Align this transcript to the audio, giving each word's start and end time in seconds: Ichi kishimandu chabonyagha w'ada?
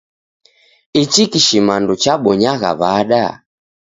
Ichi 1.01 1.23
kishimandu 1.31 1.93
chabonyagha 2.01 2.71
w'ada? 2.79 3.23